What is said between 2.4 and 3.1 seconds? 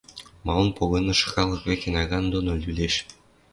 лӱлеш?